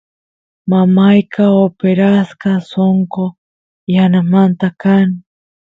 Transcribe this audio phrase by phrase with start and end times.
[0.69, 3.25] mamayqa operasqa sonqo
[3.93, 5.09] yanamanta kan